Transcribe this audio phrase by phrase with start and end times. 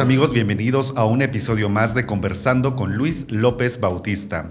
[0.00, 4.50] Amigos, bienvenidos a un episodio más de Conversando con Luis López Bautista.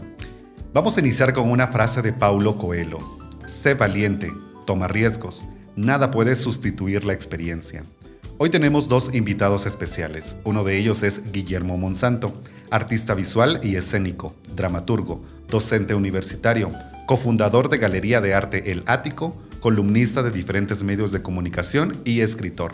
[0.74, 2.98] Vamos a iniciar con una frase de Paulo Coelho.
[3.46, 4.32] Sé valiente,
[4.66, 5.46] toma riesgos,
[5.76, 7.84] nada puede sustituir la experiencia.
[8.38, 10.38] Hoy tenemos dos invitados especiales.
[10.46, 12.42] Uno de ellos es Guillermo Monsanto,
[12.72, 16.70] artista visual y escénico, dramaturgo, docente universitario,
[17.06, 22.72] cofundador de Galería de Arte El Ático, columnista de diferentes medios de comunicación y escritor.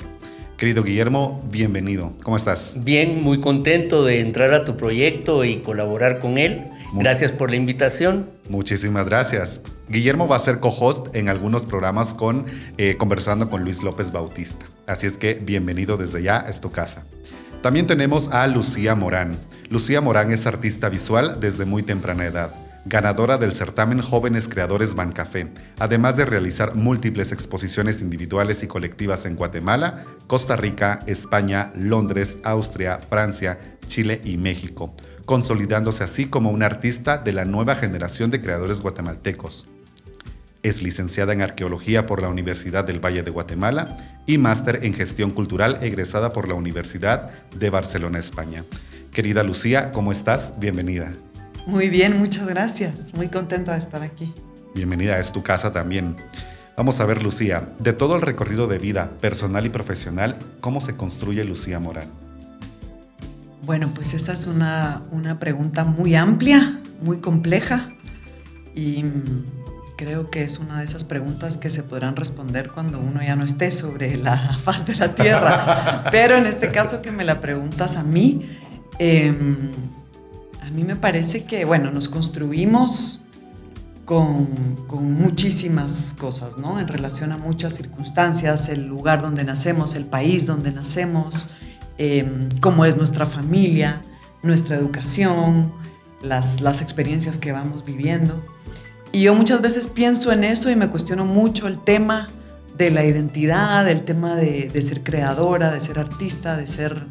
[0.60, 2.12] Querido Guillermo, bienvenido.
[2.22, 2.74] ¿Cómo estás?
[2.84, 6.66] Bien, muy contento de entrar a tu proyecto y colaborar con él.
[6.96, 8.30] Gracias por la invitación.
[8.50, 9.62] Muchísimas gracias.
[9.88, 12.46] Guillermo va a ser co-host en algunos programas con
[12.78, 14.66] eh, Conversando con Luis López Bautista.
[14.86, 17.06] Así es que bienvenido desde ya, es tu casa.
[17.62, 19.38] También tenemos a Lucía Morán.
[19.70, 25.48] Lucía Morán es artista visual desde muy temprana edad ganadora del certamen Jóvenes Creadores Bancafé,
[25.80, 32.98] además de realizar múltiples exposiciones individuales y colectivas en Guatemala, Costa Rica, España, Londres, Austria,
[32.98, 34.94] Francia, Chile y México,
[35.26, 39.68] consolidándose así como una artista de la nueva generación de creadores guatemaltecos.
[40.62, 45.32] Es licenciada en Arqueología por la Universidad del Valle de Guatemala y máster en Gestión
[45.32, 48.64] Cultural egresada por la Universidad de Barcelona, España.
[49.12, 50.54] Querida Lucía, ¿cómo estás?
[50.60, 51.14] Bienvenida.
[51.70, 53.14] Muy bien, muchas gracias.
[53.14, 54.34] Muy contenta de estar aquí.
[54.74, 56.16] Bienvenida, es tu casa también.
[56.76, 60.98] Vamos a ver, Lucía, de todo el recorrido de vida personal y profesional, ¿cómo se
[60.98, 62.08] construye Lucía Morán?
[63.62, 67.90] Bueno, pues esta es una, una pregunta muy amplia, muy compleja
[68.74, 69.06] y
[69.96, 73.46] creo que es una de esas preguntas que se podrán responder cuando uno ya no
[73.46, 76.06] esté sobre la faz de la tierra.
[76.12, 78.50] Pero en este caso que me la preguntas a mí,
[78.98, 79.36] eh,
[80.70, 83.22] a mí me parece que, bueno, nos construimos
[84.06, 84.48] con,
[84.92, 86.80] muchísimas cosas, ¿no?
[86.80, 91.50] En relación a muchas circunstancias, el lugar donde nacemos, el país donde nacemos,
[91.98, 94.04] em, cómo es nuestra familia,
[94.44, 95.72] nuestra educación,
[96.22, 98.40] las, las experiencias que vamos viviendo.
[99.12, 102.28] Y yo muchas veces pienso en eso y me cuestiono mucho el tema
[102.78, 107.08] de la identidad, el tema de, de ser creadora, de ser artista, de ser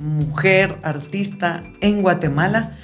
[0.00, 2.76] mujer artista en Guatemala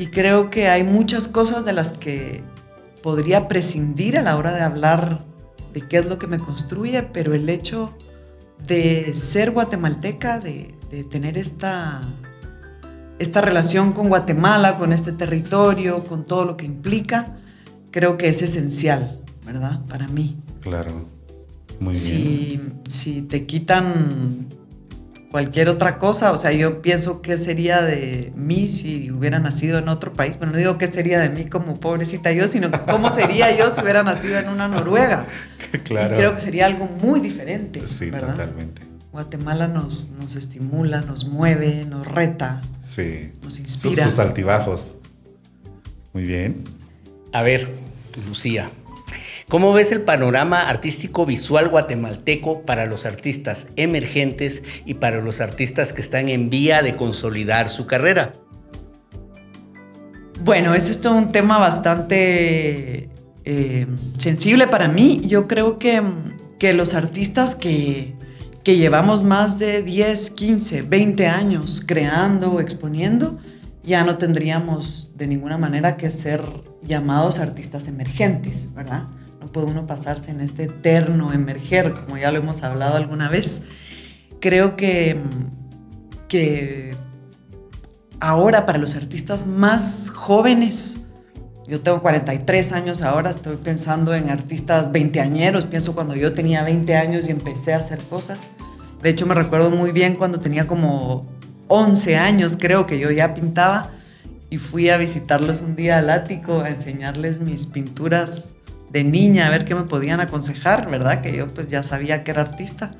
[0.00, 2.40] y creo que hay muchas cosas de las que
[3.02, 5.18] podría prescindir a la hora de hablar
[5.74, 7.92] de qué es lo que me construye, pero el hecho
[8.66, 10.74] de ser guatemalteca, de,
[11.10, 12.00] tener esta,
[13.18, 17.36] esta relación con Guatemala, con este territorio, con todo lo que implica,
[17.90, 19.84] creo que es esencial, ¿verdad?
[19.86, 20.38] Para mí.
[20.62, 21.04] Claro.
[21.78, 22.80] Muy bien.
[22.88, 24.46] Si te quitan
[25.30, 26.32] cualquier otra cosa.
[26.32, 30.36] O sea, yo pienso qué sería de mí si hubiera nacido en otro país.
[30.38, 33.80] Bueno, no digo qué sería de mí como pobrecita yo, sino cómo sería yo si
[33.80, 35.26] hubiera nacido en una Noruega.
[35.84, 36.14] Claro.
[36.14, 37.86] Y creo que sería algo muy diferente.
[37.86, 38.82] Sí, totalmente.
[39.12, 42.60] Guatemala nos, nos estimula, nos mueve, nos reta.
[42.82, 43.30] Sí.
[43.40, 44.04] Nos inspira.
[44.04, 44.96] sus altibajos.
[46.12, 46.64] Muy bien.
[47.32, 47.72] A ver,
[48.26, 48.68] Lucía,
[49.50, 55.92] ¿Cómo ves el panorama artístico visual guatemalteco para los artistas emergentes y para los artistas
[55.92, 58.32] que están en vía de consolidar su carrera?
[60.44, 63.10] Bueno, ese es todo un tema bastante
[63.44, 63.86] eh,
[64.18, 65.20] sensible para mí.
[65.26, 66.00] Yo creo que,
[66.60, 68.14] que los artistas que,
[68.62, 73.40] que llevamos más de 10, 15, 20 años creando o exponiendo,
[73.82, 76.40] ya no tendríamos de ninguna manera que ser
[76.84, 79.08] llamados artistas emergentes, ¿verdad?
[79.52, 83.62] Puede uno pasarse en este eterno emerger, como ya lo hemos hablado alguna vez.
[84.40, 85.20] Creo que,
[86.28, 86.94] que
[88.20, 91.00] ahora para los artistas más jóvenes,
[91.66, 96.96] yo tengo 43 años ahora, estoy pensando en artistas veinteañeros, pienso cuando yo tenía 20
[96.96, 98.38] años y empecé a hacer cosas.
[99.02, 101.26] De hecho, me recuerdo muy bien cuando tenía como
[101.68, 103.90] 11 años, creo que yo ya pintaba,
[104.50, 108.50] y fui a visitarlos un día al ático a enseñarles mis pinturas
[108.90, 111.22] de niña a ver qué me podían aconsejar, ¿verdad?
[111.22, 112.90] Que yo pues ya sabía que era artista,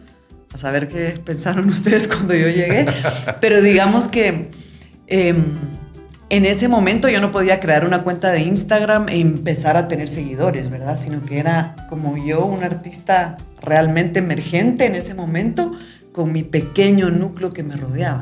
[0.52, 2.86] a saber qué pensaron ustedes cuando yo llegué.
[3.40, 4.50] Pero digamos que
[5.06, 5.44] em,
[6.28, 10.08] en ese momento yo no podía crear una cuenta de Instagram e empezar a tener
[10.08, 10.98] seguidores, ¿verdad?
[11.00, 15.72] Sino que era como yo, un artista realmente emergente en ese momento,
[16.12, 18.20] con mi pequeño núcleo que me rodeaba.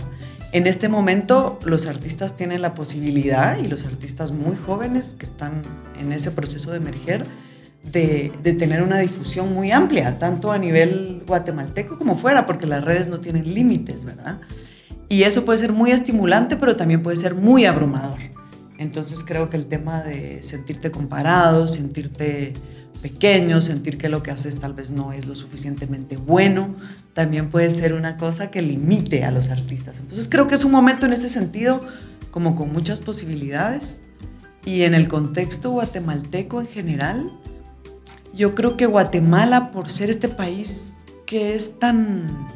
[0.52, 5.60] En este momento los artistas tienen la posibilidad, y los artistas muy jóvenes que están
[6.00, 7.26] en ese proceso de emerger,
[7.84, 13.08] de, tener una difusión muy amplia, tanto a nivel guatemalteco como fuera, porque las redes
[13.08, 14.40] no tienen límites, ¿verdad?
[15.08, 18.18] Y eso puede ser muy estimulante, pero también puede ser muy abrumador.
[18.78, 22.52] Entonces creo que el tema de sentirte comparado, sentirte
[23.02, 26.74] pequeño, sentir que lo que haces tal vez no es lo suficientemente bueno,
[27.12, 29.98] también puede ser una cosa que limite a los artistas.
[29.98, 31.80] Entonces creo que es un momento en ese sentido
[32.30, 34.02] como con muchas posibilidades
[34.64, 37.32] y en el contexto guatemalteco en general,
[38.38, 40.94] yo creo que Guatemala, por ser este país
[41.26, 42.46] que es tan,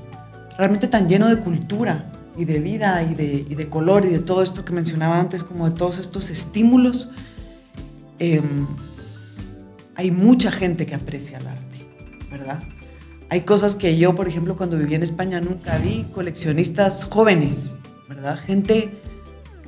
[0.56, 4.64] realmente tan lleno de cultura y de vida y de, color y de todo esto
[4.64, 7.10] que mencionaba antes, como de todos estos estímulos,
[8.20, 8.66] em,
[9.96, 11.86] hay mucha gente que aprecia el arte,
[12.30, 12.62] ¿verdad?
[13.28, 17.74] Hay cosas que yo, por ejemplo, cuando viví en España nunca vi, coleccionistas jóvenes,
[18.08, 18.38] ¿verdad?
[18.38, 19.02] Gente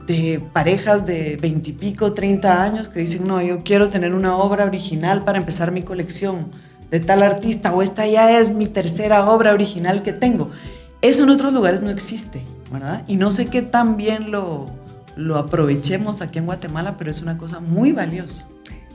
[0.06, 5.25] de parejas de veintipico, treinta años que dicen, no, yo quiero tener una obra original
[5.25, 6.51] para empezar mi colección
[6.91, 10.51] de tal artista o esta ya es mi tercera obra original que tengo.
[11.01, 13.05] Eso en otros lugares no existe, ¿verdad?
[13.06, 14.67] Y no sé qué tan bien lo,
[15.17, 18.47] lo aprovechemos aquí en Guatemala, pero es una cosa muy valiosa.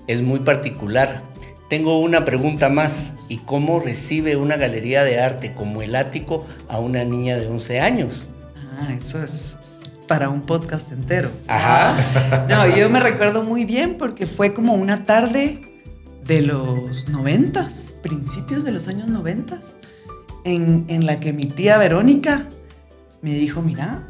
[0.08, 1.24] Es muy particular.
[1.70, 3.14] Tengo una pregunta más.
[3.28, 7.80] ¿Y cómo recibe una galería de arte como el ático a una niña de 11
[7.80, 8.28] años?
[8.80, 9.59] Ah, eso es
[10.10, 11.32] para un podcast entero.
[11.48, 11.96] Ajá.
[12.50, 15.62] No, yo me recuerdo muy bien porque fue como una tarde
[16.26, 19.76] de los noventas, principios de los años noventas,
[20.44, 22.48] en, en la que mi tía Verónica
[23.22, 24.10] me dijo, mira,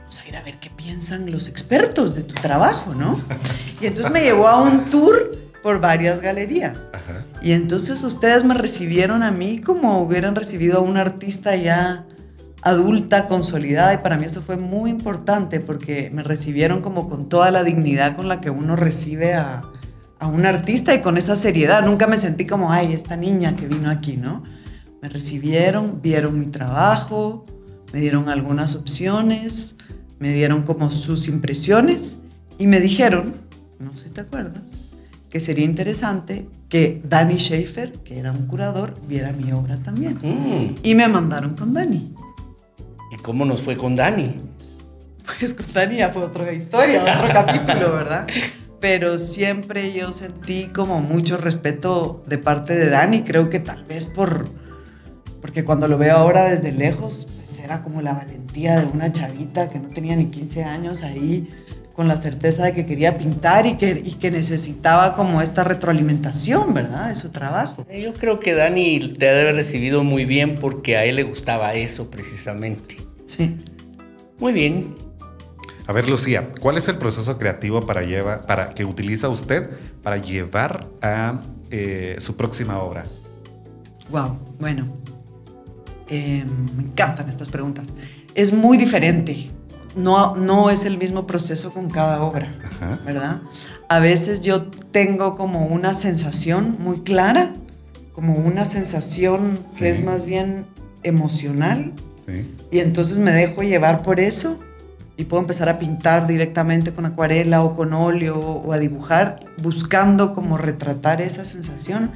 [0.00, 3.20] vamos a ir a ver qué piensan los expertos de tu trabajo, ¿no?
[3.80, 6.82] Y entonces me llevó a un tour por varias galerías.
[7.40, 12.04] Y entonces ustedes me recibieron a mí como hubieran recibido a un artista ya
[12.66, 17.52] adulta, consolidada, y para mí eso fue muy importante porque me recibieron como con toda
[17.52, 19.62] la dignidad con la que uno recibe a,
[20.18, 21.86] a un artista y con esa seriedad.
[21.86, 24.42] Nunca me sentí como, ay, esta niña que vino aquí, ¿no?
[25.00, 27.46] Me recibieron, vieron mi trabajo,
[27.92, 29.76] me dieron algunas opciones,
[30.18, 32.16] me dieron como sus impresiones
[32.58, 33.34] y me dijeron,
[33.78, 34.72] no sé si te acuerdas,
[35.30, 40.18] que sería interesante que Danny Schaefer, que era un curador, viera mi obra también.
[40.20, 40.80] Mm.
[40.82, 42.15] Y me mandaron con Danny.
[43.16, 44.34] ¿Y cómo nos fue con Dani?
[45.38, 48.26] Pues con Dani ya fue otra historia, otro capítulo, ¿verdad?
[48.80, 54.06] Pero siempre yo sentí como mucho respeto de parte de Dani, creo que tal vez
[54.06, 54.44] por,
[55.40, 59.68] porque cuando lo veo ahora desde lejos, pues era como la valentía de una chavita
[59.68, 61.48] que no tenía ni 15 años ahí,
[61.96, 66.74] con la certeza de que quería pintar y que, y que necesitaba como esta retroalimentación,
[66.74, 67.08] ¿verdad?
[67.08, 67.86] De su trabajo.
[67.90, 71.72] Yo creo que Dani te debe haber recibido muy bien porque a él le gustaba
[71.72, 72.96] eso precisamente.
[73.26, 73.56] Sí.
[74.38, 74.94] Muy bien.
[75.86, 79.70] A ver, Lucía, ¿cuál es el proceso creativo para, llevar, para que utiliza usted
[80.02, 81.40] para llevar a
[81.70, 83.06] eh, su próxima obra?
[84.10, 84.86] Wow, bueno,
[86.08, 86.44] eh,
[86.76, 87.88] me encantan estas preguntas.
[88.34, 89.50] Es muy diferente
[89.96, 92.52] no, es el mismo proceso con cada obra,
[93.04, 93.40] ¿verdad?
[93.88, 97.54] A veces yo tengo como una sensación muy clara,
[98.12, 100.66] como una sensación que es más bien
[101.02, 101.92] emocional,
[102.70, 104.58] y entonces me dejo llevar por eso
[105.16, 110.34] y puedo empezar a pintar directamente con acuarela o con óleo o a dibujar, buscando
[110.34, 112.10] como retratar esa sensación.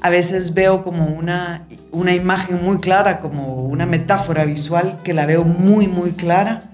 [0.00, 5.26] A veces veo como una, una imagen muy clara, como una metáfora visual que la
[5.26, 6.67] veo muy, muy clara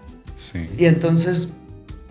[0.78, 1.50] y entonces,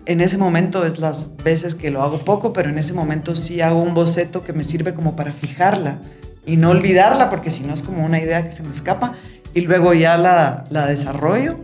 [0.06, 3.60] en ese momento es las veces que lo hago poco, pero en ese momento sí
[3.60, 6.00] hago un boceto que me sirve como para fijarla
[6.46, 9.14] y no olvidarla, porque si no es como una idea que se me escapa,
[9.54, 11.58] y luego ya la, la desarrollo.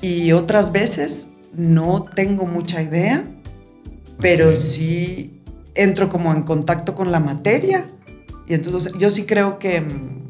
[0.00, 3.24] Y otras veces no tengo mucha idea,
[4.18, 5.42] pero sí
[5.74, 7.86] entro como en contacto con la materia.
[8.46, 10.28] Y entonces yo sí creo que mm,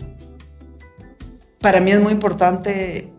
[1.61, 3.13] para mí es muy importante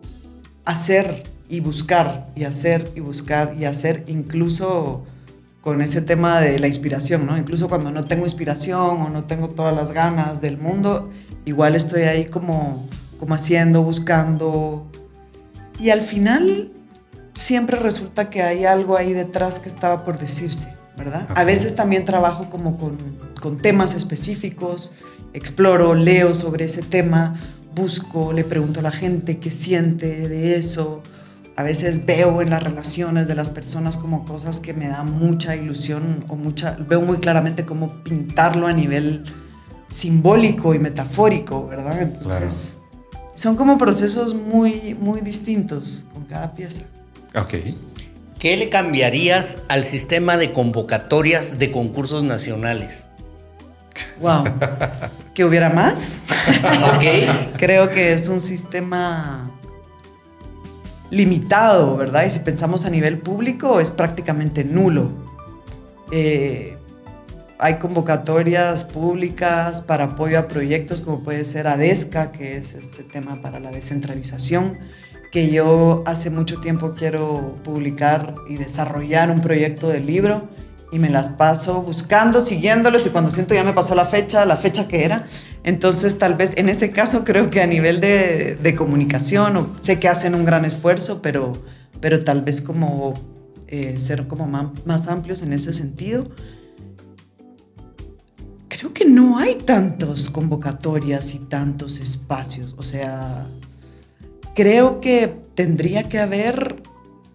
[0.64, 5.04] hacer y buscar y hacer y buscar y hacer, incluso
[5.60, 7.38] con ese tema de la inspiración, ¿no?
[7.38, 11.08] Incluso cuando no tengo inspiración o no tengo todas las ganas del mundo,
[11.44, 12.88] igual estoy ahí como,
[13.20, 14.90] como haciendo, buscando.
[15.78, 16.72] Y al final
[17.34, 21.28] siempre resulta que hay algo ahí detrás que estaba por decirse, ¿verdad?
[21.34, 22.96] A veces también trabajo como con,
[23.40, 24.92] con temas específicos,
[25.32, 27.40] exploro, leo sobre ese tema,
[27.72, 31.02] busco, le pregunto a la gente qué siente de eso
[31.56, 35.54] a veces veo en las relaciones de las personas como cosas que me dan mucha
[35.54, 39.24] ilusión o mucha, veo muy claramente cómo pintarlo a nivel
[39.88, 42.00] simbólico y metafórico, ¿verdad?
[42.00, 42.78] Entonces,
[43.34, 46.84] son como procesos muy, muy distintos con cada pieza.
[47.34, 47.54] Ok.
[48.38, 53.08] ¿Qué le cambiarías al sistema de convocatorias de concursos nacionales?
[54.20, 54.44] Wow.
[55.34, 56.24] ¿Que hubiera más?
[56.94, 57.56] ok.
[57.56, 59.50] Creo que es un sistema
[61.12, 62.24] limitado, ¿verdad?
[62.26, 65.12] Y si pensamos a nivel público es prácticamente nulo.
[66.10, 66.78] Eh,
[67.58, 73.42] hay convocatorias públicas para apoyo a proyectos como puede ser ADESCA, que es este tema
[73.42, 74.78] para la descentralización,
[75.30, 80.48] que yo hace mucho tiempo quiero publicar y desarrollar un proyecto de libro
[80.92, 84.56] y me las paso buscando, siguiéndolos y cuando siento ya me pasó la fecha, la
[84.56, 85.26] fecha que era.
[85.64, 90.34] Entonces tal vez en ese caso creo que a nivel de, comunicación, sé que hacen
[90.34, 91.52] un gran esfuerzo, pero,
[92.00, 93.14] pero tal vez como
[93.68, 96.30] eh, ser como más, más amplios en ese sentido.
[98.68, 102.74] Creo que no hay tantos convocatorias y tantos espacios.
[102.76, 103.46] O sea,
[104.56, 106.82] creo que tendría que haber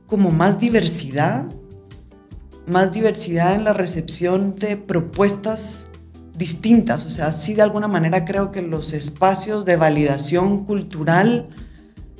[0.05, 1.45] como más diversidad,
[2.65, 5.87] más diversidad en la recepción de propuestas
[6.37, 7.05] distintas.
[7.05, 11.49] O sea, sí de alguna manera creo que los espacios de validación cultural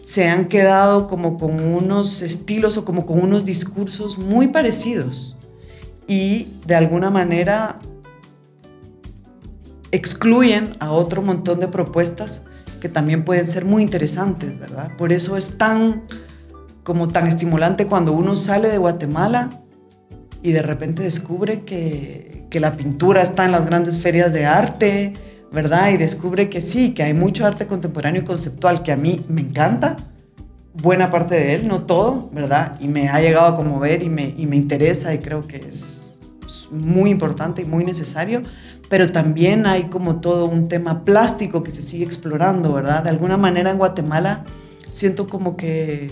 [0.04, 5.36] se han quedado como con unos estilos o como con unos discursos muy parecidos
[6.08, 7.80] y de alguna manera
[9.92, 12.44] excluyen a otro montón de propuestas
[12.80, 14.96] que también pueden ser muy interesantes, ¿verdad?
[14.98, 16.04] Por eso es tan
[16.84, 19.50] como tan estimulante cuando uno sale de Guatemala
[20.42, 25.14] y de repente descubre que, que la pintura está en las grandes ferias de arte,
[25.52, 25.90] ¿verdad?
[25.90, 29.42] Y descubre que sí, que hay mucho arte contemporáneo y conceptual que a mí me
[29.42, 29.98] encanta,
[30.74, 32.78] buena parte de él, no todo, ¿verdad?
[32.80, 36.20] Y me ha llegado a conmover y me, y me interesa y creo que es
[36.72, 38.42] muy importante y muy necesario,
[38.90, 43.04] pero también hay como todo un tema plástico que se sigue explorando, ¿verdad?
[43.04, 44.44] De alguna manera en Guatemala
[44.92, 46.12] siento como que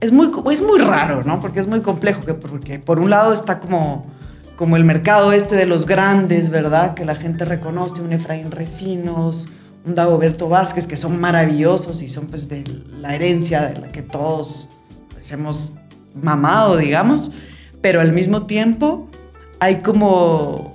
[0.00, 1.40] es muy, es muy raro, ¿no?
[1.40, 4.06] Porque es muy complejo, que porque por un lado está como
[4.58, 6.94] como el mercado este de los grandes, ¿verdad?
[6.94, 9.48] Que la gente reconoce, un Efraín Recinos,
[9.86, 14.02] un Dagoberto Vázquez, que son maravillosos y son pues de la herencia de la que
[14.02, 14.68] todos
[15.14, 15.74] pues, hemos
[16.20, 17.30] mamado, digamos,
[17.80, 19.08] pero al mismo tiempo
[19.60, 20.72] hay como,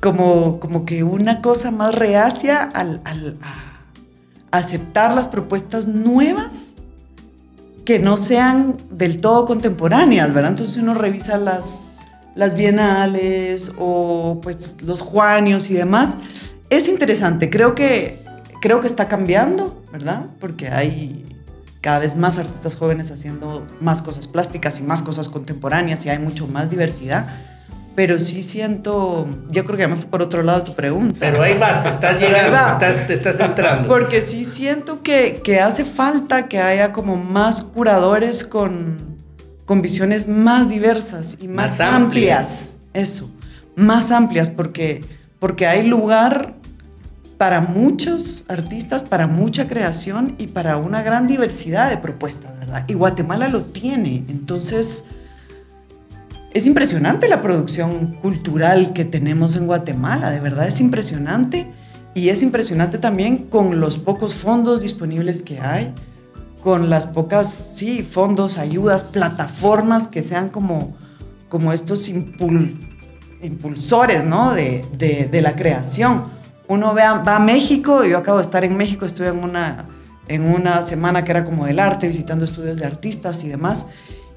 [0.00, 3.02] como, como que una cosa más reacia al,
[3.42, 6.72] a aceptar las propuestas nuevas
[7.84, 10.52] que no sean del todo contemporáneas, ¿verdad?
[10.52, 11.85] Entonces uno revisa las
[12.36, 16.10] las bienales o pues los juanios y demás.
[16.70, 18.22] Es interesante, creo que,
[18.60, 20.26] creo que está cambiando, ¿verdad?
[20.38, 21.24] Porque hay
[21.80, 26.18] cada vez más artistas jóvenes haciendo más cosas plásticas y más cosas contemporáneas y hay
[26.18, 27.28] mucho más diversidad.
[27.94, 31.16] Pero sí siento, yo creo que ya me fui por otro lado tu pregunta.
[31.18, 33.88] Pero ahí vas, estás llegando, estás, te estás entrando.
[33.88, 39.15] Porque sí siento que, que hace falta que haya como más curadores con,
[39.66, 42.78] con visiones más diversas y más, amplias.
[42.94, 43.30] Eso,
[43.74, 45.04] más amplias, porque,
[45.38, 46.54] porque hay lugar
[47.36, 52.84] para muchos artistas, para mucha creación y para una gran diversidad de propuestas, ¿verdad?
[52.88, 54.24] Y Guatemala lo tiene.
[54.28, 55.04] Entonces,
[56.54, 61.70] es impresionante la producción cultural que tenemos en Guatemala, de verdad es impresionante.
[62.14, 65.92] Y es impresionante también con los pocos fondos disponibles que hay
[66.66, 67.46] con las pocas,
[67.76, 70.96] sí, fondos, ayudas, plataformas que sean como,
[71.48, 72.08] como estos
[73.40, 74.52] impulsores, ¿no?
[74.52, 76.24] De, de, la creación.
[76.66, 79.84] Uno va a México, yo acabo de estar en México, estuve en una,
[80.26, 83.86] en una semana que era como del arte, visitando estudios de artistas y demás,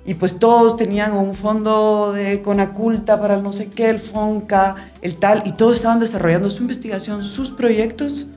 [0.05, 5.15] y pues todos tenían un fondo de Conaculta para no sé qué, el FONCA, el
[5.15, 8.29] tal, y todos estaban desarrollando su investigación, sus proyectos,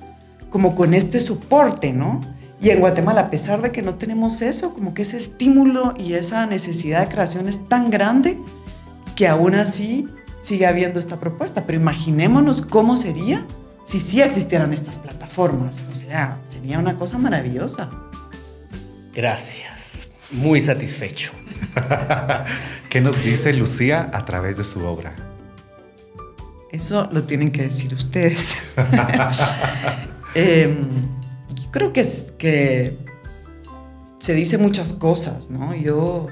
[0.49, 2.23] como con este soporte, ¿no?
[2.63, 6.15] Y en Guatemala, a pesar de que no tenemos eso, como que ese estímulo y
[6.15, 8.39] esa necesidad de creación es tan grande
[9.17, 10.09] que aún así
[10.41, 11.65] sigue habiendo esta propuesta.
[11.67, 13.45] Pero imaginémonos cómo sería
[13.85, 15.83] si sí existieran estas plataformas.
[15.91, 17.91] O sea, sería una cosa maravillosa.
[19.13, 20.11] Gracias.
[20.31, 21.33] Muy satisfecho.
[22.89, 25.17] ¿Qué nos dice Lucía a través de su obra?
[26.71, 28.55] Eso lo tienen que decir ustedes.
[30.37, 30.77] eh,
[31.73, 32.97] creo que, es, que
[34.21, 35.75] se dice muchas cosas, ¿no?
[35.75, 36.29] Yo,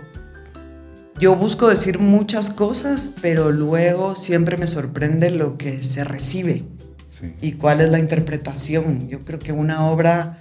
[1.18, 6.64] yo busco decir muchas cosas, pero luego siempre me sorprende lo que se recibe
[7.40, 9.08] y cuál es la interpretación.
[9.08, 10.40] Yo creo que una obra,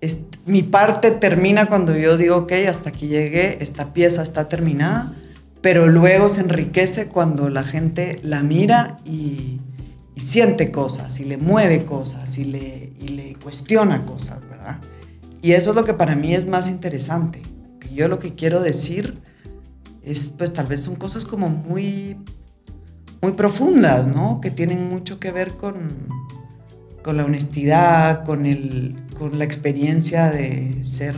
[0.00, 5.12] es, mi parte termina cuando yo digo, ok, hasta aquí llegué, esta pieza está terminada,
[5.60, 9.60] pero luego se enriquece cuando la gente la mira y
[10.20, 14.78] siente cosas y le mueve cosas y le, cuestiona cosas, ¿verdad?
[15.40, 17.40] Y eso es lo que para mí es más interesante.
[17.94, 19.18] Yo lo que quiero decir
[20.02, 22.16] es, pues tal vez son cosas como muy,
[23.22, 24.40] muy profundas, ¿no?
[24.40, 25.74] Que tienen mucho que ver con,
[27.02, 31.16] con la honestidad, con, el, con la experiencia de ser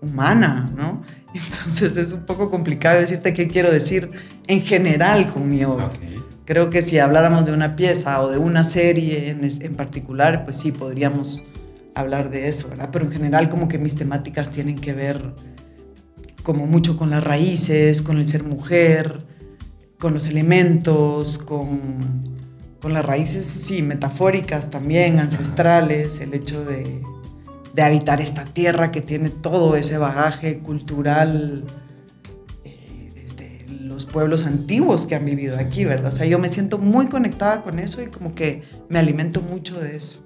[0.00, 1.02] humana, ¿no?
[1.34, 4.10] Entonces es un poco complicado decirte qué quiero decir
[4.46, 5.90] en general con mi obra.
[6.44, 10.58] Creo que si habláramos de una pieza o de una serie en, en particular, pues
[10.58, 11.44] sí, podríamos
[11.94, 12.90] hablar de eso, ¿verdad?
[12.92, 15.34] Pero en general como que mis temáticas tienen que ver
[16.42, 19.24] como mucho con las raíces, con el ser mujer,
[19.98, 21.80] con los elementos, con,
[22.80, 27.00] con las raíces, sí, metafóricas también, ancestrales, el hecho de,
[27.74, 31.64] de habitar esta tierra que tiene todo ese bagaje cultural
[34.14, 36.12] pueblos antiguos que han vivido aquí, ¿verdad?
[36.12, 39.80] O sea, yo me siento muy conectada con eso y como que me alimento mucho
[39.80, 40.20] de eso.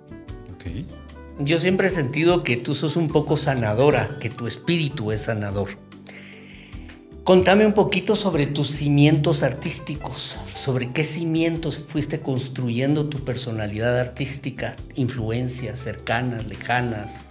[0.56, 0.86] Okay.
[1.38, 5.70] Yo siempre he sentido que tú sos un poco sanadora, que tu espíritu es sanador.
[7.24, 14.76] Contame un poquito sobre tus cimientos artísticos, sobre qué cimientos fuiste construyendo tu personalidad artística,
[14.96, 17.24] influencias cercanas, lejanas.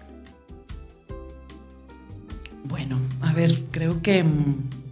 [2.63, 4.86] Bueno, a ver, creo que mm,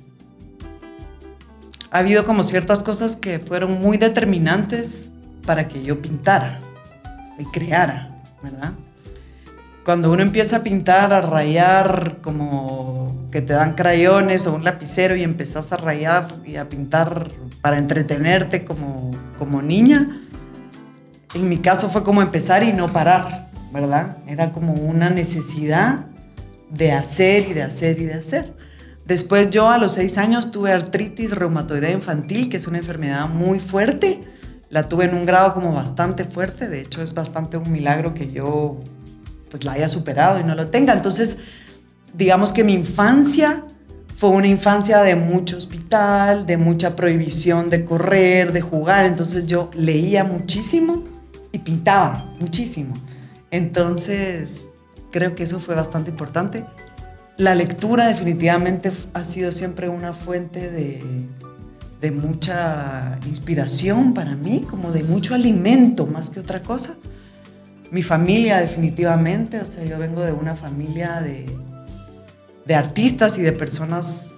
[1.91, 5.11] ha habido como ciertas cosas que fueron muy determinantes
[5.45, 6.59] para que yo pintara
[7.37, 8.73] y creara, ¿verdad?
[9.85, 15.15] cuando uno empieza a pintar, a rayar, como que te dan crayones o un lapicero
[15.15, 17.29] y empezás a rayar y a pintar
[17.61, 20.21] para entretenerte como, como niña,
[21.35, 24.17] en mi caso fue como empezar y no parar, ¿verdad?
[24.25, 26.05] Era como una necesidad
[26.71, 28.53] de hacer y de hacer y de hacer.
[29.05, 33.59] Después yo a los seis años tuve artritis reumatoidea infantil, que es una enfermedad muy
[33.59, 34.23] fuerte.
[34.69, 38.31] La tuve en un grado como bastante fuerte, de hecho es bastante un milagro que
[38.31, 38.79] yo
[39.51, 40.93] pues la haya superado y no lo tenga.
[40.93, 41.37] Entonces,
[42.13, 43.63] digamos que mi infancia
[44.17, 49.05] fue una infancia de mucho hospital, de mucha prohibición de correr, de jugar.
[49.05, 51.03] Entonces yo leía muchísimo
[51.51, 52.95] y pintaba muchísimo.
[53.51, 54.67] Entonces,
[55.11, 56.65] creo que eso fue bastante importante.
[57.37, 61.03] La lectura definitivamente ha sido siempre una fuente de,
[62.01, 66.95] de mucha inspiración para mí, como de mucho alimento más que otra cosa.
[67.91, 71.45] Mi familia definitivamente, o sea, yo vengo de una familia de,
[72.65, 74.31] de artistas y de personas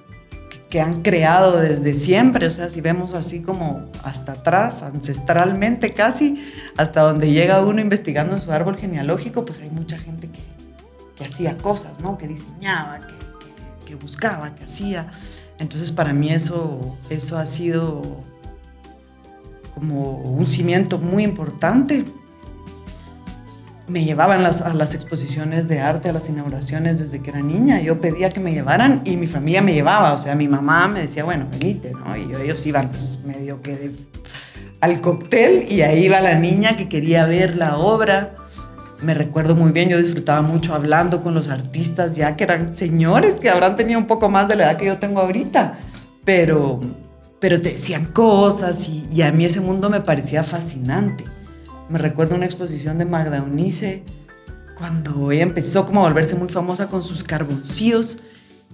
[0.70, 6.44] que, han creado desde siempre, o sea, si vemos así como hasta atrás, ancestralmente casi,
[6.78, 10.40] hasta donde llega uno investigando su árbol genealógico, pues hay mucha gente que,
[11.18, 12.18] que hacía cosas, ¿no?
[12.18, 13.00] Que diseñaba,
[13.86, 15.12] que, buscaba, que hacía.
[15.60, 18.22] Entonces para mí eso, eso ha sido
[19.74, 22.06] como un cimiento muy importante
[23.88, 27.80] me llevaban a las exposiciones de arte, a las inauguraciones desde que era niña.
[27.80, 30.14] Yo pedía que me llevaran y mi familia me llevaba.
[30.14, 32.18] O sea, mi mamá me decía, bueno, venite, ¿no?
[32.18, 33.92] Y ellos iban pues, medio que
[34.82, 38.36] al cóctel y ahí iba la niña que quería ver la obra.
[39.02, 43.36] Me recuerdo muy bien, yo disfrutaba mucho hablando con los artistas ya que eran señores
[43.36, 45.78] que habrán tenido un poco más de la edad que yo tengo ahorita.
[46.26, 46.80] Pero,
[47.40, 51.26] pero te decían cosas y, y a mí ese mundo me parecía fascinante.
[51.90, 54.04] Me recuerdo una exposición de Magda Unice
[54.78, 58.20] cuando ella empezó como a volverse muy famosa con sus carboncillos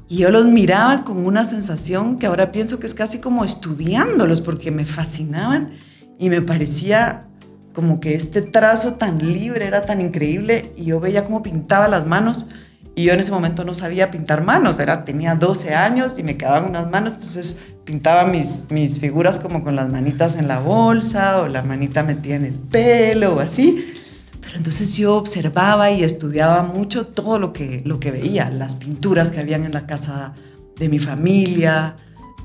[0.07, 4.41] y yo los miraba con una sensación que ahora pienso que es casi como estudiándolos
[4.41, 5.71] porque me fascinaban
[6.19, 7.27] y me parecía
[7.73, 12.05] como que este trazo tan libre era tan increíble y yo veía cómo pintaba las
[12.05, 12.47] manos
[12.95, 16.37] y yo en ese momento no sabía pintar manos, era, tenía 12 años y me
[16.37, 21.41] quedaban unas manos, entonces pintaba mis, mis figuras como con las manitas en la bolsa
[21.41, 23.93] o la manita metida en el pelo o así.
[24.41, 29.31] Pero entonces yo observaba y estudiaba mucho todo lo que, lo que veía, las pinturas
[29.31, 30.33] que habían en la casa
[30.77, 31.95] de mi familia,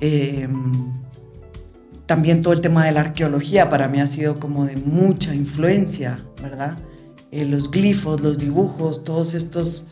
[0.00, 0.92] em,
[2.08, 6.18] también todo el tema de la arqueología para mí ha sido como de mucha influencia,
[6.42, 6.78] ¿verdad?
[7.30, 9.86] Eh, los glifos, los dibujos, todos estos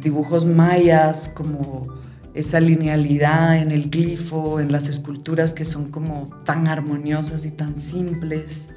[0.00, 1.86] dibujos mayas, como
[2.34, 7.78] esa linealidad en el glifo, en las esculturas que son como tan armoniosas y tan
[7.78, 8.68] simples.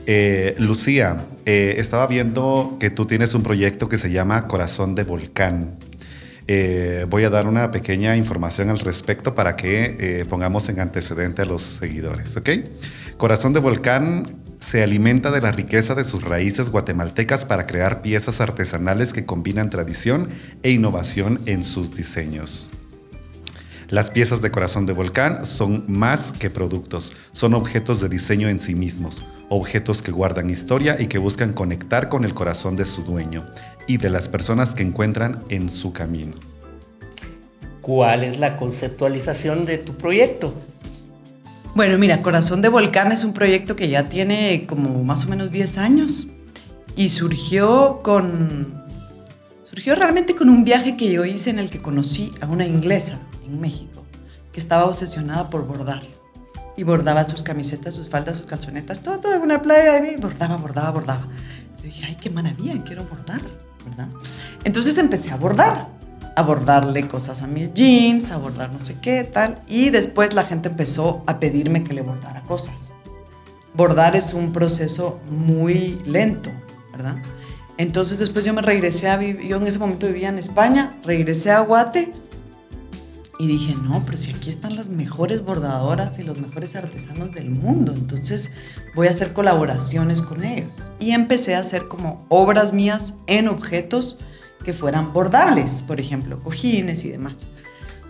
[0.07, 5.03] Eh, Lucía, eh, estaba viendo que tú tienes un proyecto que se llama Corazón de
[5.03, 5.77] Volcán.
[6.47, 11.45] Eh, voy a dar una pequeña información al respecto para que pongamos en antecedente a
[11.45, 12.49] los seguidores, ¿ok?
[13.17, 14.25] Corazón de Volcán
[14.59, 19.69] se alimenta de la riqueza de sus raíces guatemaltecas para crear piezas artesanales que combinan
[19.69, 20.29] tradición
[20.63, 22.69] e innovación en sus diseños.
[23.89, 28.59] Las piezas de corazón de volcán son más que productos, son objetos de diseño en
[28.59, 33.03] sí mismos, objetos que guardan historia y que buscan conectar con el corazón de su
[33.03, 33.45] dueño
[33.85, 36.35] y de las personas que encuentran en su camino.
[37.81, 40.53] ¿Cuál es la conceptualización de tu proyecto?
[41.75, 45.51] Bueno, mira, Corazón de Volcán es un proyecto que ya tiene como más o menos
[45.51, 46.27] 10 años
[46.95, 48.81] y surgió con...
[49.69, 53.19] Surgió realmente con un viaje que yo hice en el que conocí a una inglesa
[53.45, 54.05] en México
[54.53, 56.03] que estaba obsesionada por bordar.
[56.77, 60.15] Y bordaba sus camisetas, sus faldas, sus calzonetas, todo, todo en una playa de mí.
[60.19, 61.27] Bordaba, bordaba, bordaba.
[61.77, 63.41] Yo dije, ay, qué maravilla, quiero bordar,
[63.85, 64.07] ¿verdad?
[64.63, 65.87] Entonces empecé a bordar
[66.35, 69.61] abordarle cosas a mis jeans, abordar no sé qué, tal.
[69.67, 72.93] Y después la gente empezó a pedirme que le bordara cosas.
[73.73, 76.51] Bordar es un proceso muy lento,
[76.91, 77.15] ¿verdad?
[77.77, 81.51] Entonces después yo me regresé a vivir, yo en ese momento vivía en España, regresé
[81.51, 82.13] a Guate
[83.41, 87.49] y dije, no, pero si aquí están las mejores bordadoras y los mejores artesanos del
[87.49, 88.51] mundo, entonces
[88.93, 90.69] voy a hacer colaboraciones con ellos.
[90.99, 94.19] Y empecé a hacer como obras mías en objetos
[94.63, 97.47] que fueran bordables, por ejemplo, cojines y demás.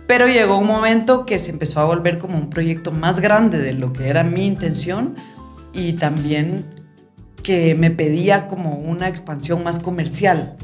[0.06, 3.72] Pero llegó un momento que se empezó a volver como un proyecto más grande de
[3.72, 5.14] lo que era mi intención
[5.72, 6.66] y también
[7.42, 10.58] que me pedía como una expansión más comercial.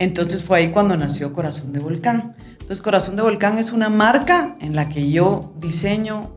[0.00, 2.34] Entonces fue ahí cuando nació Corazón de Volcán.
[2.70, 6.30] Entonces Corazón de Volcán es una marca en la que yo diseño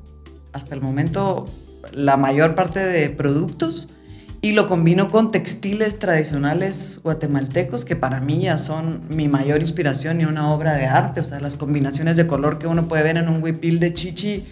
[0.51, 1.45] hasta el momento
[1.91, 3.93] la mayor parte de productos
[4.41, 10.21] y lo combino con textiles tradicionales guatemaltecos que para mí ya son mi mayor inspiración
[10.21, 13.17] y una obra de arte, o sea, las combinaciones de color que uno puede ver
[13.17, 14.43] en un huipil de chichi,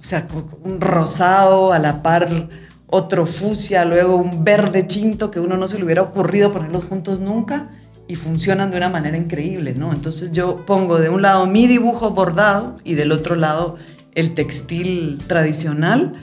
[0.00, 0.26] o sea,
[0.64, 2.48] un rosado a la par
[2.88, 7.20] otro fucsia, luego un verde chinto que uno no se le hubiera ocurrido ponerlos juntos
[7.20, 7.70] nunca
[8.08, 9.92] y funcionan de una manera increíble, ¿no?
[9.92, 13.76] Entonces yo pongo de un lado mi dibujo bordado y del otro lado
[14.14, 16.14] el textil tradicional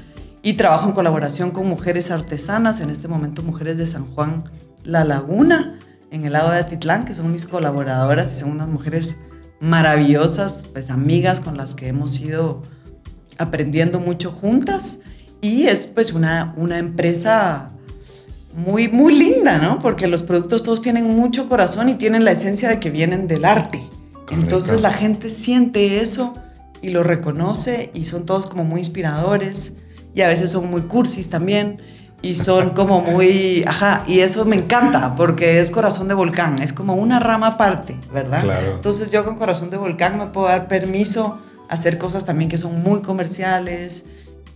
[0.42, 4.46] y trabajo en colaboración con mujeres artesanas, en este momento mujeres de San Juan
[4.84, 5.80] La Laguna,
[6.12, 9.18] en el lado de Atitlán, que son mis colaboradoras y son unas mujeres
[9.60, 12.62] maravillosas, pues amigas con las que hemos ido
[13.38, 15.00] aprendiendo mucho juntas
[15.42, 17.73] y es pues una, una empresa
[18.54, 19.80] muy, muy linda, ¿no?
[19.80, 23.46] Porque los productos todos tienen mucho corazón y tienen la esencia de que vienen del
[23.46, 23.82] arte.
[24.32, 26.34] Entonces la gente siente eso
[26.82, 29.76] y lo reconoce y son todos como muy inspiradores
[30.16, 31.82] y a veces son muy cursis también
[32.22, 36.74] y son como muy, ajá, y eso me encanta porque es corazón de volcán, es
[36.74, 38.42] como una rama aparte, ¿verdad?
[38.42, 38.76] Claro.
[38.76, 41.40] Entonces yo con corazón de volcán me puedo dar permiso
[41.70, 44.06] a hacer cosas también que son muy comerciales,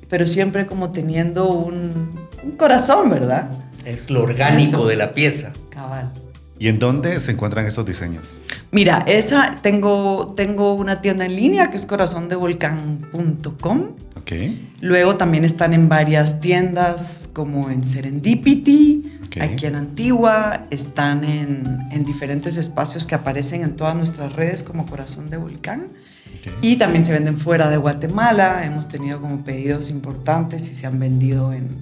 [0.09, 3.49] pero siempre como teniendo un, un corazón, ¿verdad?
[3.85, 5.53] Es lo orgánico de la pieza.
[5.69, 6.11] Cabal.
[6.59, 8.39] ¿Y en dónde se encuentran estos diseños?
[8.71, 13.81] Mira, esa tengo, tengo una tienda en línea que es corazondevolcán.com.
[14.15, 14.31] Ok.
[14.81, 22.03] Luego también están en varias tiendas como en Serendipity, aquí en Antigua, están en, en,
[22.03, 25.87] diferentes espacios que aparecen en todas nuestras redes como Corazón de Volcán.
[26.61, 30.97] Y también se venden fuera de Guatemala, hemos tenido como pedidos importantes y se han
[30.99, 31.81] vendido en,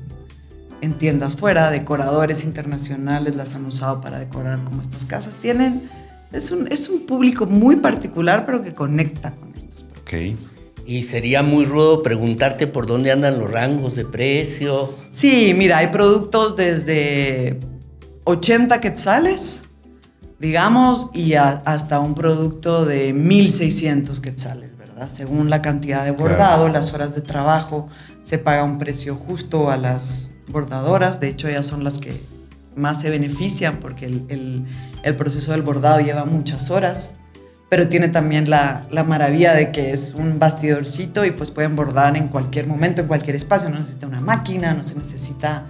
[0.82, 5.36] en tiendas fuera, decoradores internacionales las han usado para decorar como estas casas.
[5.36, 5.84] Tienen,
[6.36, 9.86] es un, es un público muy particular, pero que conecta con estos.
[10.02, 10.14] Ok.
[10.86, 14.94] Y sería muy rudo preguntarte por dónde andan los rangos de precio.
[15.10, 17.60] Sí, mira, hay productos desde
[18.26, 19.64] 80 quetzales,
[20.40, 25.10] digamos, y a, hasta un producto de 1600 quetzales, ¿verdad?
[25.10, 26.74] Según la cantidad de bordado, claro.
[26.74, 27.88] las horas de trabajo,
[28.22, 31.20] se paga un precio justo a las bordadoras.
[31.20, 32.35] De hecho, ellas son las que
[32.76, 34.66] más se benefician porque el, el,
[35.04, 37.16] el proceso del bordado lleva muchas horas
[37.70, 42.16] pero tiene también la, la, maravilla de que es un bastidorcito y pues pueden bordar
[42.16, 45.66] en cualquier momento, en cualquier espacio, no necesita una máquina, no se necesita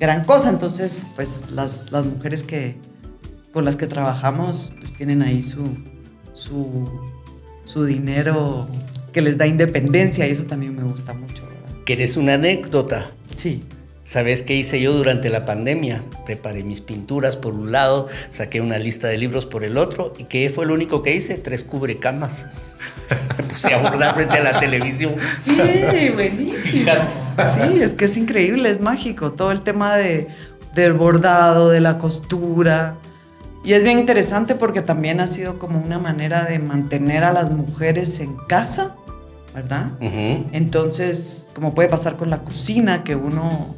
[0.00, 2.76] gran cosa, entonces pues las, las mujeres que,
[3.52, 5.78] con las que trabajamos pues tienen ahí su,
[6.34, 6.90] su,
[7.64, 8.68] su dinero
[9.12, 11.44] que les da independencia y eso también me gusta mucho.
[11.44, 11.84] ¿verdad?
[11.86, 13.10] ¿Quieres una anécdota?
[13.36, 13.62] Sí.
[14.06, 16.04] ¿Sabes qué hice yo durante la pandemia?
[16.24, 20.12] Preparé mis pinturas por un lado, saqué una lista de libros por el otro.
[20.16, 21.34] ¿Y qué fue lo único que hice?
[21.38, 22.46] Tres cubrecamas.
[23.36, 25.16] Me puse a bordar frente a la televisión.
[25.42, 26.92] Sí, buenísimo.
[27.52, 29.32] Sí, es que es increíble, es mágico.
[29.32, 30.28] Todo el tema de,
[30.76, 32.98] del bordado, de la costura.
[33.64, 37.50] Y es bien interesante porque también ha sido como una manera de mantener a las
[37.50, 38.94] mujeres en casa,
[39.56, 39.90] ¿verdad?
[40.52, 43.74] Entonces, como puede pasar con la cocina, que uno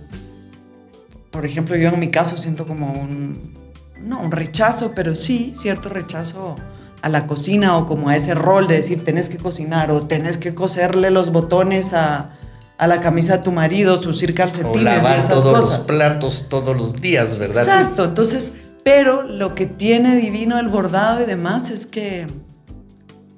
[1.31, 3.55] por ejemplo, yo en mi caso siento como un,
[4.03, 6.57] no un rechazo, pero sí cierto rechazo
[7.01, 10.37] a la cocina o como a ese rol de decir tenés que cocinar o tenés
[10.37, 12.33] que coserle los botones a,
[12.77, 14.75] a la camisa de tu marido, susir calcetines.
[14.75, 17.63] O lavar todos los platos todos los días, ¿verdad?
[17.63, 22.27] Exacto, entonces, pero lo que tiene divino el bordado y demás es que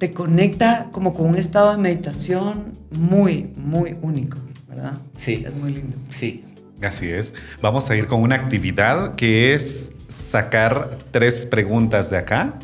[0.01, 4.93] te conecta como con un estado de meditación muy, muy único, ¿verdad?
[5.15, 5.43] Sí.
[5.45, 5.95] Es muy lindo.
[6.09, 6.43] Sí.
[6.81, 7.35] Así es.
[7.61, 12.55] Vamos a ir con una actividad que es sacar tres preguntas de acá.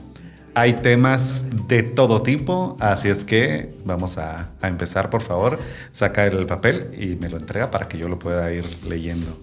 [0.56, 5.60] Hay temas de todo tipo, así es que vamos a, empezar, por favor.
[5.92, 9.40] Saca el papel y me lo entrega para que yo lo pueda ir leyendo.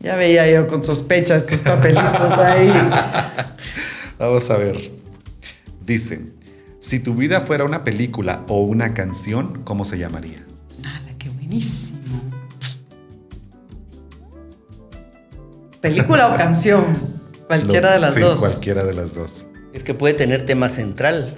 [0.00, 2.72] Ya veía yo con sospecha estos papelitos ahí.
[4.18, 4.90] vamos a ver.
[5.84, 6.35] Dice,
[6.86, 10.44] si tu vida fuera una película o una canción, ¿cómo se llamaría?
[10.84, 11.98] ¡Hala, qué buenísimo!
[15.80, 16.84] ¿Película o canción?
[17.48, 18.38] Cualquiera de las sí, dos.
[18.38, 19.46] Cualquiera de las dos.
[19.72, 21.34] Es que puede tener tema central,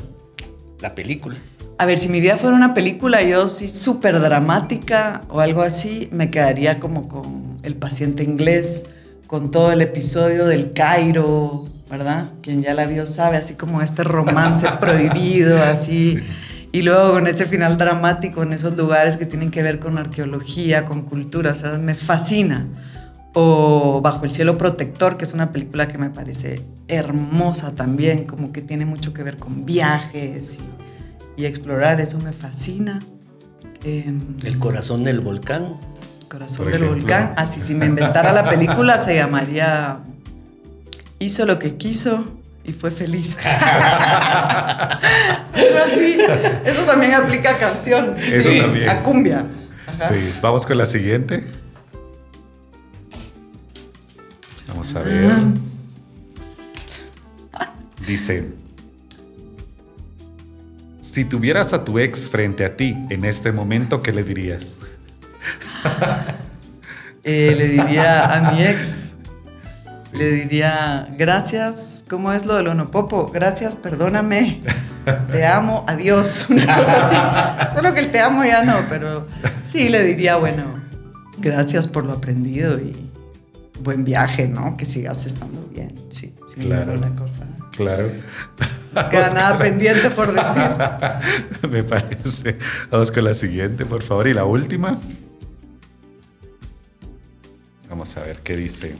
[0.80, 1.36] la película.
[1.78, 6.10] A ver, si mi vida fuera una película, yo sí súper dramática o algo así,
[6.12, 8.84] me quedaría como con El paciente inglés,
[9.26, 12.30] con todo el episodio del Cairo, ¿verdad?
[12.42, 16.18] Quien ya la vio sabe, así como este romance prohibido, así.
[16.72, 20.84] Y luego con ese final dramático en esos lugares que tienen que ver con arqueología,
[20.84, 22.66] con cultura, o sea, me fascina
[23.34, 28.52] o Bajo el cielo protector, que es una película que me parece hermosa también, como
[28.52, 30.58] que tiene mucho que ver con viajes
[31.36, 32.98] y, explorar, eso me fascina.
[33.84, 35.76] Em, el corazón del volcán.
[36.28, 37.34] Corazón del volcán.
[37.36, 40.00] Así, si me inventara la película se llamaría
[41.18, 42.24] Hizo lo que quiso
[42.64, 43.38] y fue feliz.
[45.54, 45.84] Pero
[46.64, 48.16] eso también aplica a canción.
[48.18, 48.88] Eso también.
[48.88, 49.44] A cumbia.
[50.08, 51.44] Sí, vamos con la siguiente.
[54.68, 55.30] Vamos a ver.
[58.06, 58.48] Dice,
[61.00, 64.76] si tuvieras a tu ex frente a ti en este momento, ¿qué le dirías?
[67.24, 69.07] Eh, le diría a mi ex,
[70.18, 73.30] le diría, gracias, ¿cómo es lo del onopopo?
[73.32, 74.60] Gracias, perdóname,
[75.30, 77.76] te amo, adiós, una cosa así.
[77.76, 79.28] Solo que el te amo ya no, pero
[79.68, 80.64] sí le diría, bueno,
[81.38, 83.08] gracias por lo aprendido y
[83.80, 84.76] buen viaje, ¿no?
[84.76, 87.46] Que sigas estando bien, sí, sin claro, una cosa.
[87.76, 88.10] Claro.
[89.10, 91.70] Queda nada pendiente por decir.
[91.70, 92.58] Me parece.
[92.90, 94.26] Vamos con la siguiente, por favor.
[94.26, 94.98] Y la última.
[97.88, 98.96] Vamos a ver qué dice.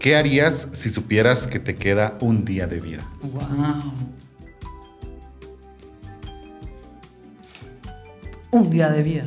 [0.00, 3.02] ¿Qué harías si supieras que te queda un día de vida?
[3.20, 3.92] Wow.
[8.50, 9.26] Un día de vida.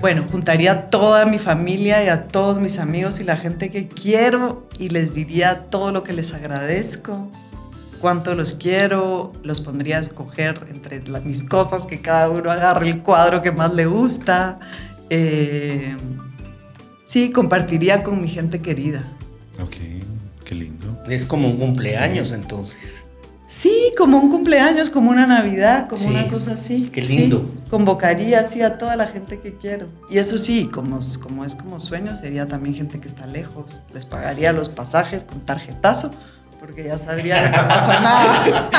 [0.00, 3.86] Bueno, juntaría a toda mi familia y a todos mis amigos y la gente que
[3.86, 7.30] quiero y les diría todo lo que les agradezco,
[8.00, 13.02] cuánto los quiero, los pondría a escoger entre mis cosas, que cada uno agarre el
[13.02, 14.58] cuadro que más le gusta.
[15.08, 15.94] Eh,
[17.12, 19.04] sí, compartiría con mi gente querida.
[19.62, 19.76] Ok,
[20.46, 20.98] qué lindo.
[21.06, 23.04] Es como un cumpleaños entonces.
[23.46, 26.88] Sí, como un cumpleaños, como una Navidad, como una cosa así.
[26.90, 27.52] Qué lindo.
[27.68, 29.88] convocaría así a toda la gente que quiero.
[30.08, 33.82] Y eso sí, como, como es como sueño, sería también gente que está lejos.
[33.92, 36.12] Les pagaría los pasajes con tarjetazo,
[36.62, 38.70] porque ya sabría que no pasa nada.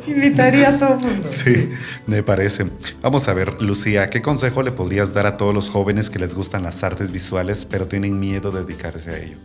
[0.06, 1.28] Invitaría a todo el mundo.
[1.28, 1.68] Sí,
[2.06, 2.68] me parece.
[3.02, 6.34] Vamos a ver, Lucía, ¿qué consejo le podrías dar a todos los jóvenes que les
[6.34, 9.36] gustan las artes visuales, pero tienen miedo de dedicarse a ello?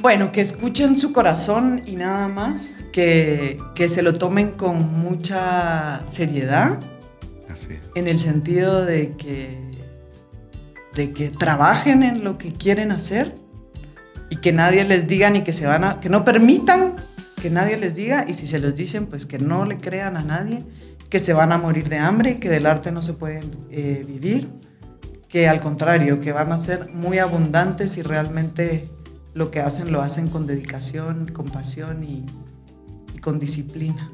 [0.00, 6.78] Bueno, que escuchen su corazón y nada más, que, se lo tomen con mucha seriedad.
[7.48, 7.80] Así es.
[7.94, 9.58] En el sentido de que,
[10.94, 13.45] de que trabajen en lo que quieren hacer
[14.30, 16.94] y que nadie les diga ni que se van a, que no permitan
[17.40, 20.22] que nadie les diga y si se los dicen, pues que no le crean a
[20.22, 20.64] nadie,
[21.10, 24.48] que se van a morir de hambre, que del arte no se puede eh, vivir,
[25.28, 28.88] que al contrario, que van a ser muy abundantes y realmente
[29.34, 32.24] lo que hacen lo hacen con dedicación, con pasión y,
[33.20, 34.08] con disciplina.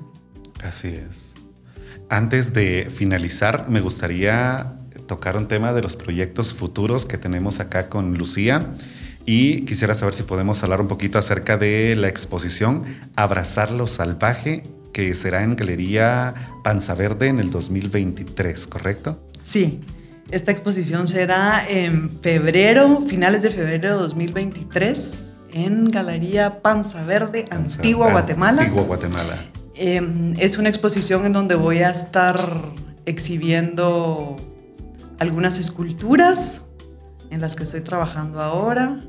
[0.64, 1.34] Así es.
[2.08, 4.72] antes de finalizar, me gustaría
[5.06, 8.74] tocar un tema de los proyectos futuros que tenemos acá con Lucía.
[9.24, 12.84] Y quisiera saber si podemos hablar un poquito acerca de la exposición
[13.16, 19.22] Abrazar lo Salvaje, que será en Galería Panza Verde en el 2023, ¿correcto?
[19.38, 19.80] Sí,
[20.30, 28.10] esta exposición será en febrero, finales de febrero de 2023, en Galería Panza Verde, Antigua
[28.10, 28.62] Guatemala.
[28.62, 29.36] Antigua Guatemala.
[29.74, 32.38] Em, es una exposición en donde voy a estar
[33.06, 34.36] exhibiendo
[35.18, 36.62] algunas esculturas
[37.30, 39.00] en las que estoy trabajando ahora,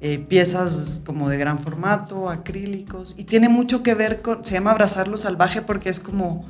[0.00, 4.72] eh, piezas como de gran formato, acrílicos, y tiene mucho que ver con, se llama
[4.72, 6.46] Abrazar lo Salvaje porque es como,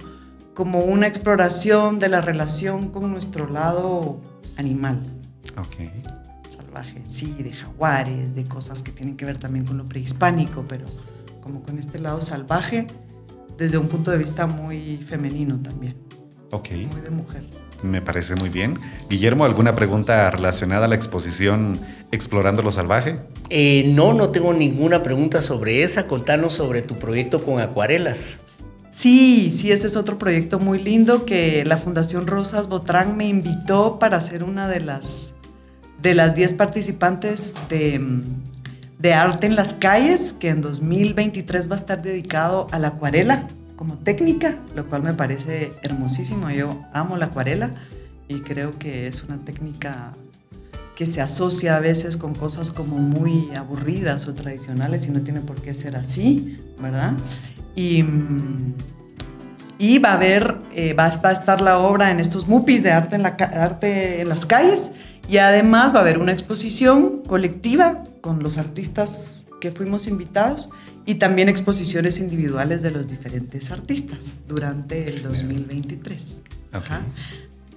[0.55, 4.21] como una exploración de la relación con nuestro lado
[4.57, 5.07] animal.
[5.57, 5.91] Ok.
[6.57, 10.87] Salvaje, sí, de jaguares, de cosas que tienen que ver también con lo prehispánico, pero
[11.41, 12.89] como con este lado salvaje
[13.57, 15.97] desde un punto de vista muy femenino también.
[16.51, 16.71] Ok.
[16.73, 17.45] Muy de mujer.
[17.83, 18.79] Me parece muy bien.
[19.09, 21.79] Guillermo, ¿alguna pregunta relacionada a la exposición
[22.11, 23.19] Explorando lo Salvaje?
[23.51, 26.07] Eh, no, no tengo ninguna pregunta sobre esa.
[26.07, 28.39] Contanos sobre tu proyecto con acuarelas.
[28.91, 33.99] Sí, sí, este es otro proyecto muy lindo que la Fundación Rosas Botrán me invitó
[33.99, 35.35] para ser una de las
[36.01, 38.01] de las 10 participantes de,
[38.99, 43.49] de arte en las calles, que en 2023 va a estar dedicado a la acuarela
[43.77, 46.51] como técnica, lo cual me parece hermosísimo.
[46.51, 47.71] Yo amo la acuarela
[48.29, 50.15] y creo que es una técnica
[50.97, 55.41] que se asocia a veces con cosas como muy aburridas o tradicionales y no tiene
[55.41, 57.13] por qué ser así, ¿verdad?
[57.77, 58.03] Y,
[59.79, 63.17] y va a haber, eh, va, a estar la obra en estos MUPIs de arte
[63.17, 64.93] en, la, arte en las calles
[65.29, 70.71] y además va a haber una exposición colectiva con los artistas que fuimos invitados
[71.05, 76.43] y también exposiciones individuales de los diferentes artistas durante el 2023.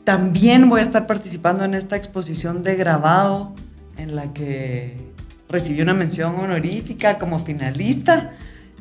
[0.04, 3.54] También voy a estar participando en esta exposición de grabado
[3.98, 4.98] en la que
[5.48, 8.34] recibí una mención honorífica como finalista.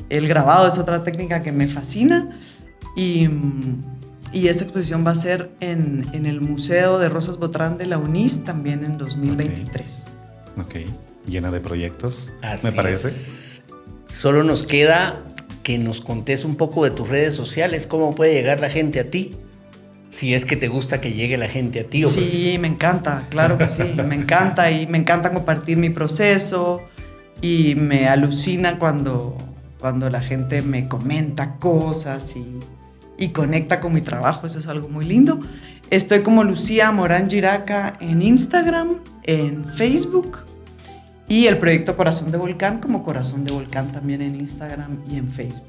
[0.09, 2.39] El grabado es otra técnica que me fascina
[2.97, 3.29] y,
[4.33, 7.99] y esta exposición va a ser en, en, el Museo de Rosas Botrán de la
[7.99, 10.07] UNIS también en 2023.
[10.57, 11.08] Ok, okay.
[11.29, 13.09] Llena de proyectos, Así me parece.
[13.09, 13.63] Es.
[14.07, 15.23] Solo nos queda
[15.63, 19.11] que nos contes un poco de tus redes sociales, cómo puede llegar la gente a
[19.11, 19.37] ti.
[20.09, 22.05] Si es que te gusta que llegue la gente a ti.
[22.05, 26.81] ¿o sí, me encanta, claro que sí, me encanta y me encanta compartir mi proceso
[27.43, 29.37] y me alucina cuando,
[29.79, 32.59] cuando la gente me comenta cosas y,
[33.19, 35.39] y conecta con mi trabajo, eso es algo muy lindo.
[35.91, 40.39] Estoy como Lucía Morán Giraca en Instagram, en Facebook
[41.29, 45.31] y el proyecto Corazón de Volcán como Corazón de Volcán también en Instagram y en
[45.31, 45.65] Facebook.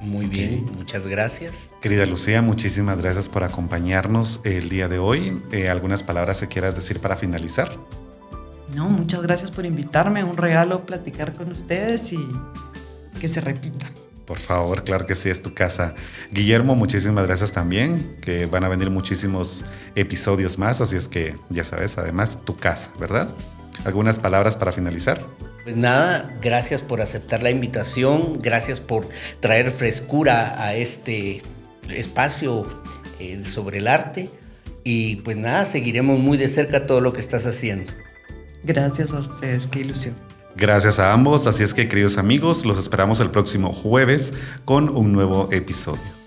[0.00, 1.70] Muy bien, muchas gracias.
[1.80, 5.42] Querida Lucía, muchísimas gracias por acompañarnos el día de hoy.
[5.50, 7.74] Eh, ¿Algunas palabras que quieras decir para finalizar?
[8.74, 10.22] No, muchas gracias por invitarme.
[10.24, 12.18] Un regalo platicar con ustedes y
[13.18, 13.90] que se repita.
[14.26, 15.94] Por favor, claro que sí, es tu casa.
[16.30, 21.62] Guillermo, muchísimas gracias también, que van a venir muchísimos episodios más, así es que ya
[21.62, 23.28] sabes, además, tu casa, ¿verdad?
[23.84, 25.24] ¿Algunas palabras para finalizar?
[25.64, 29.08] Pues nada, gracias por aceptar la invitación, gracias por
[29.40, 31.42] traer frescura a este
[31.88, 32.68] espacio
[33.18, 34.28] eh, sobre el arte
[34.84, 37.92] y pues nada, seguiremos muy de cerca todo lo que estás haciendo.
[38.62, 40.16] Gracias a ustedes, qué ilusión.
[40.56, 44.32] Gracias a ambos, así es que queridos amigos, los esperamos el próximo jueves
[44.64, 46.23] con un nuevo episodio.